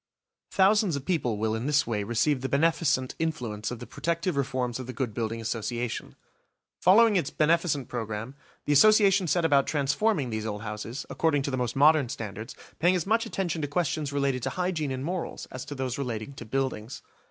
[0.49, 4.79] Thousands of people will in this way receive the beneficent influence of the protective reforms
[4.79, 6.15] of the Good Building Association.
[6.79, 8.33] Following its beneficent programme,
[8.65, 12.95] the Association set about transforming these old houses, according to the most modern standards, paying
[12.95, 16.45] as much attention to questions related to hygiene and morals as to those relating to
[16.45, 17.03] buildings.